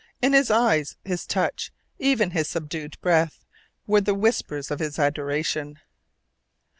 [0.19, 3.45] In his eyes, his touch, even his subdued breath,
[3.85, 5.77] were the whispers of his adoration.